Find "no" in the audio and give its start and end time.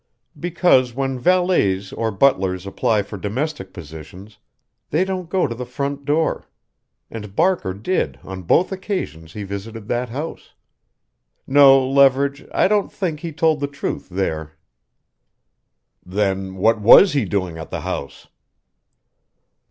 11.45-11.87